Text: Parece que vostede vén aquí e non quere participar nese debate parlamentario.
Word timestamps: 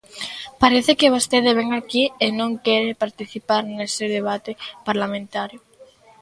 Parece 0.61 0.91
que 0.99 1.13
vostede 1.15 1.51
vén 1.59 1.69
aquí 1.73 2.03
e 2.25 2.27
non 2.39 2.51
quere 2.65 2.99
participar 3.03 3.63
nese 3.67 4.05
debate 4.17 4.51
parlamentario. 4.87 5.59